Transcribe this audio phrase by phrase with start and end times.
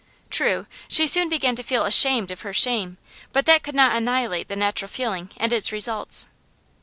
[0.31, 2.97] True, she soon began to feel ashamed of her shame,
[3.31, 6.27] but that could not annihilate the natural feeling and its results.